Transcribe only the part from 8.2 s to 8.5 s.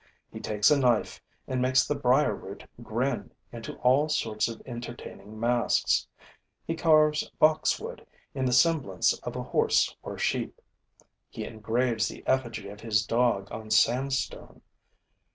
in